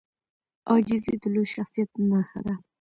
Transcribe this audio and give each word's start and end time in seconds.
عاجزي 0.69 1.13
د 1.21 1.23
لوی 1.33 1.45
شخصیت 1.55 1.89
نښه 2.09 2.39
ده. 2.45 2.53